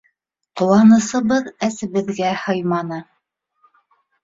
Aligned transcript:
Ҡыуанысыбыҙ 0.61 1.51
әсебеҙгә 1.69 2.33
һыйманы. 2.47 3.01